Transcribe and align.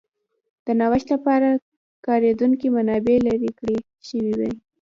د 0.65 0.67
نوښت 0.79 1.07
لپاره 1.15 1.47
کارېدونکې 2.05 2.67
منابع 2.75 3.17
لرې 3.27 3.49
کړل 3.57 3.79
شوې 4.07 4.33
وای. 4.37 4.53